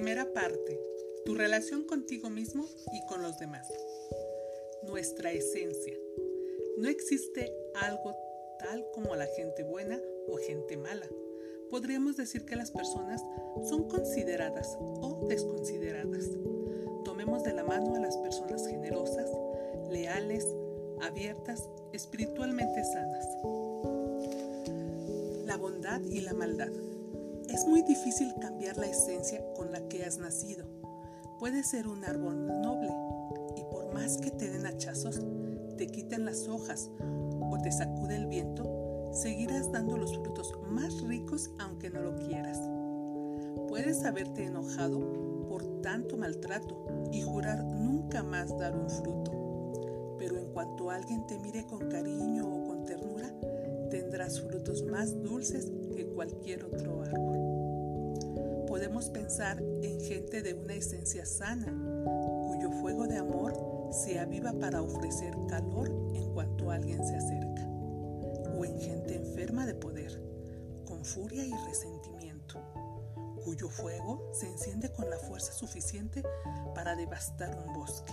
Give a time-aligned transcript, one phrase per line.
[0.00, 0.80] Primera parte.
[1.26, 3.70] Tu relación contigo mismo y con los demás.
[4.82, 5.92] Nuestra esencia.
[6.78, 8.16] No existe algo
[8.58, 11.06] tal como la gente buena o gente mala.
[11.68, 13.22] Podríamos decir que las personas
[13.68, 16.30] son consideradas o desconsideradas.
[17.04, 19.30] Tomemos de la mano a las personas generosas,
[19.90, 20.46] leales,
[21.02, 23.26] abiertas, espiritualmente sanas.
[25.44, 26.72] La bondad y la maldad.
[27.52, 30.66] Es muy difícil cambiar la esencia con la que has nacido.
[31.40, 32.94] Puede ser un árbol noble
[33.56, 35.20] y por más que te den hachazos,
[35.76, 36.90] te quiten las hojas
[37.40, 42.60] o te sacude el viento, seguirás dando los frutos más ricos aunque no lo quieras.
[43.68, 45.00] Puedes haberte enojado
[45.48, 50.14] por tanto maltrato y jurar nunca más dar un fruto.
[50.18, 52.69] Pero en cuanto alguien te mire con cariño o
[54.28, 58.66] frutos más dulces que cualquier otro árbol.
[58.66, 61.66] Podemos pensar en gente de una esencia sana,
[62.46, 63.54] cuyo fuego de amor
[63.90, 69.74] se aviva para ofrecer calor en cuanto alguien se acerca, o en gente enferma de
[69.74, 70.22] poder,
[70.86, 72.60] con furia y resentimiento,
[73.42, 76.22] cuyo fuego se enciende con la fuerza suficiente
[76.74, 78.12] para devastar un bosque.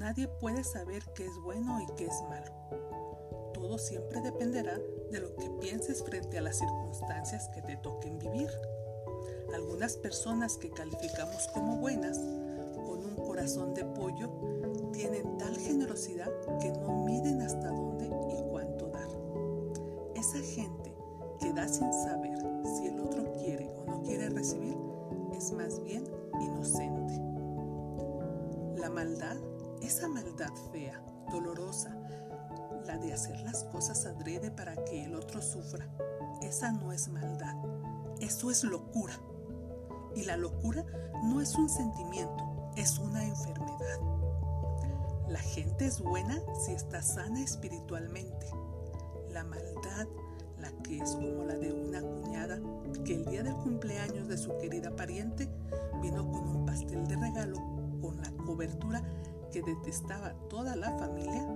[0.00, 2.60] Nadie puede saber qué es bueno y qué es malo
[3.60, 4.80] todo siempre dependerá
[5.12, 8.50] de lo que pienses frente a las circunstancias que te toquen vivir.
[9.54, 14.30] Algunas personas que calificamos como buenas, con un corazón de pollo,
[14.92, 19.08] tienen tal generosidad que no miden hasta dónde y cuánto dar.
[20.16, 20.96] Esa gente
[21.38, 24.76] que da sin saber si el otro quiere o no quiere recibir
[25.36, 26.04] es más bien
[26.40, 27.14] inocente.
[28.80, 29.36] La maldad,
[29.82, 31.96] esa maldad fea, dolorosa,
[32.86, 35.88] la de hacer las cosas adrede para que el otro sufra.
[36.42, 37.54] Esa no es maldad,
[38.20, 39.14] eso es locura.
[40.16, 40.84] Y la locura
[41.22, 44.00] no es un sentimiento, es una enfermedad.
[45.28, 48.46] La gente es buena si está sana espiritualmente.
[49.30, 50.08] La maldad,
[50.58, 52.58] la que es como la de una cuñada
[53.04, 55.48] que el día del cumpleaños de su querida pariente
[56.02, 57.56] vino con un pastel de regalo
[58.00, 59.02] con la cobertura
[59.50, 61.46] que detestaba toda la familia,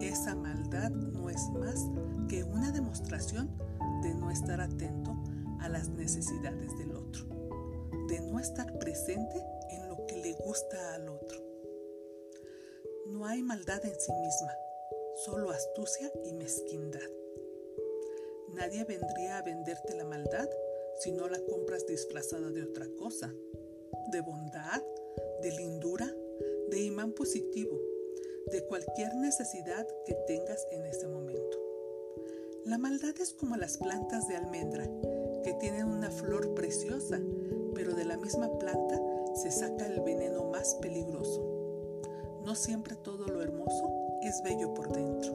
[0.00, 1.86] esa maldad no es más
[2.28, 3.50] que una demostración
[4.02, 5.16] de no estar atento
[5.60, 7.26] a las necesidades del otro,
[8.08, 11.38] de no estar presente en lo que le gusta al otro.
[13.06, 14.52] No hay maldad en sí misma,
[15.24, 17.10] solo astucia y mezquindad.
[18.54, 20.48] Nadie vendría a venderte la maldad
[21.00, 23.32] si no la compras disfrazada de otra cosa,
[24.10, 24.82] de bondad,
[25.42, 26.11] de lindura,
[26.84, 27.78] imán positivo,
[28.50, 31.58] de cualquier necesidad que tengas en ese momento.
[32.64, 34.88] La maldad es como las plantas de almendra,
[35.42, 37.20] que tienen una flor preciosa,
[37.74, 39.00] pero de la misma planta
[39.34, 41.52] se saca el veneno más peligroso.
[42.44, 45.32] No siempre todo lo hermoso es bello por dentro.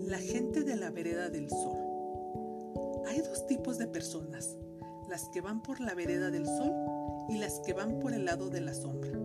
[0.00, 1.78] La gente de la vereda del sol.
[3.06, 4.56] Hay dos tipos de personas,
[5.08, 6.72] las que van por la vereda del sol
[7.28, 9.23] y las que van por el lado de la sombra.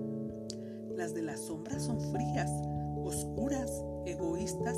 [0.99, 2.51] Las de la sombra son frías,
[3.05, 4.75] oscuras, egoístas,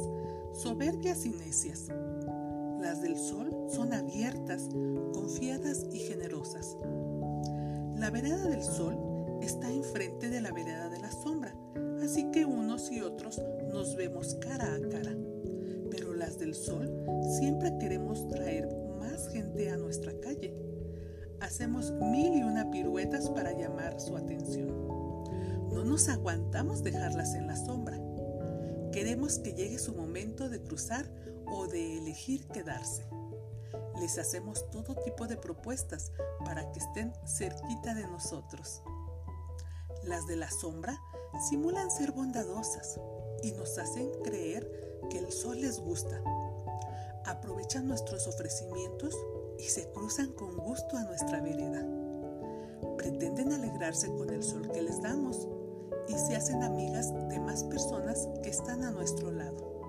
[0.53, 1.87] soberbias y necias.
[2.79, 4.69] Las del sol son abiertas,
[5.15, 6.77] confiadas y generosas.
[7.95, 8.95] La vereda del sol
[9.41, 11.55] está enfrente de la vereda de la sombra,
[12.03, 13.41] así que unos y otros
[13.73, 15.17] nos vemos cara a cara.
[15.89, 17.03] Pero las del sol
[17.39, 20.53] siempre queremos traer más gente a nuestra calle.
[21.39, 24.90] Hacemos mil y una piruetas para llamar su atención.
[25.71, 27.97] No nos aguantamos dejarlas en la sombra.
[28.91, 31.09] Queremos que llegue su momento de cruzar
[31.47, 33.07] o de elegir quedarse.
[34.01, 36.11] Les hacemos todo tipo de propuestas
[36.43, 38.81] para que estén cerquita de nosotros.
[40.03, 40.99] Las de la sombra
[41.49, 42.99] simulan ser bondadosas
[43.41, 44.69] y nos hacen creer
[45.09, 46.21] que el sol les gusta.
[47.25, 49.15] Aprovechan nuestros ofrecimientos
[49.57, 51.85] y se cruzan con gusto a nuestra vereda.
[52.97, 55.47] Pretenden alegrarse con el sol que les damos
[56.07, 59.81] y se hacen amigas de más personas que están a nuestro lado.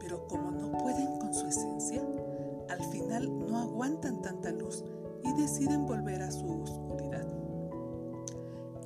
[0.00, 2.02] Pero como no pueden con su esencia,
[2.68, 4.84] al final no aguantan tanta luz
[5.24, 7.26] y deciden volver a su oscuridad.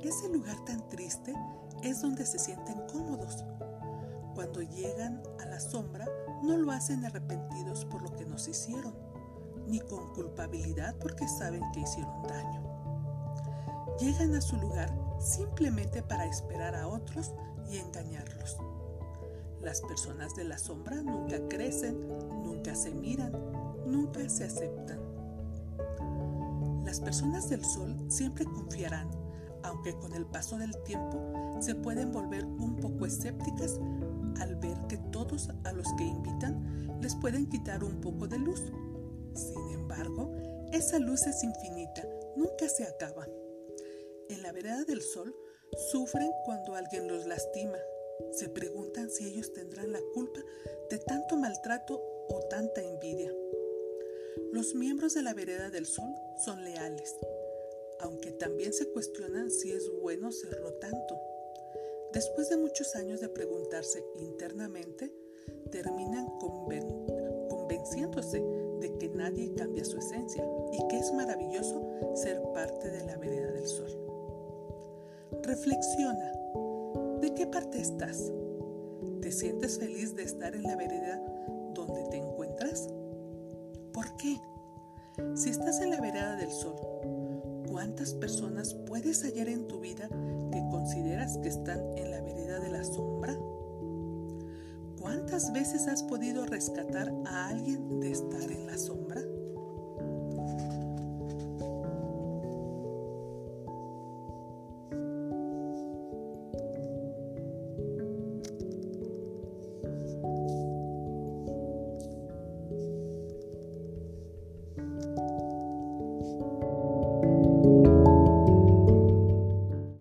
[0.01, 1.33] Ese lugar tan triste
[1.81, 3.43] es donde se sienten cómodos.
[4.35, 6.05] Cuando llegan a la sombra,
[6.41, 8.93] no lo hacen arrepentidos por lo que nos hicieron,
[9.67, 12.72] ni con culpabilidad porque saben que hicieron daño.
[13.99, 17.31] Llegan a su lugar simplemente para esperar a otros
[17.69, 18.57] y engañarlos.
[19.61, 22.07] Las personas de la sombra nunca crecen,
[22.43, 23.31] nunca se miran,
[23.85, 24.99] nunca se aceptan.
[26.79, 29.09] La Las personas del sol siempre confiarán,
[29.63, 33.79] aunque con el paso del tiempo se pueden volver un poco escépticas
[34.39, 38.61] al ver que todos a los que invitan les pueden quitar un poco de luz.
[39.33, 40.35] Sin embargo,
[40.71, 42.03] esa luz es infinita,
[42.35, 43.25] nunca se acaba.
[44.29, 45.35] En la vereda del sol
[45.91, 47.77] sufren cuando alguien los lastima.
[48.31, 50.39] Se preguntan si ellos tendrán la culpa
[50.89, 53.33] de tanto maltrato o tanta envidia.
[54.51, 56.13] Los miembros de la vereda del sol
[56.45, 57.15] son leales,
[57.99, 61.19] aunque también se cuestionan si es bueno serlo tanto.
[62.13, 65.11] Después de muchos años de preguntarse internamente,
[65.71, 66.27] terminan
[67.49, 68.39] convenciéndose
[68.79, 71.81] de que nadie cambia su esencia y que es maravilloso
[72.15, 73.02] ser parte de
[75.53, 76.31] Reflexiona,
[77.21, 78.33] ¿de qué parte estás?
[79.21, 81.21] ¿Te sientes feliz de estar en la vereda
[81.75, 82.87] donde te encuentras?
[83.93, 84.35] ¿Por qué?
[85.35, 86.73] Si estás en la vereda del sol,
[87.69, 90.09] ¿cuántas personas puedes hallar en tu vida
[90.51, 93.37] que consideras que están en la vereda de la sombra?
[94.99, 99.21] ¿Cuántas veces has podido rescatar a alguien de estar en la sombra?